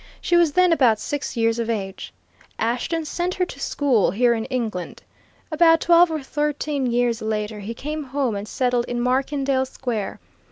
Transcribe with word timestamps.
She 0.19 0.35
was 0.35 0.53
then 0.53 0.73
about 0.73 0.97
six 0.99 1.37
years 1.37 1.59
of 1.59 1.69
age. 1.69 2.11
Ashton 2.57 3.05
sent 3.05 3.35
her 3.35 3.45
to 3.45 3.59
school 3.59 4.09
here 4.09 4.33
in 4.33 4.45
England. 4.45 5.03
About 5.51 5.79
twelve 5.79 6.09
or 6.09 6.23
thirteen 6.23 6.87
years 6.87 7.21
later, 7.21 7.59
he 7.59 7.75
came 7.75 8.05
home 8.05 8.35
and 8.35 8.47
settled 8.47 8.85
in 8.85 8.99
Markendale 8.99 9.67
Square. 9.67 10.19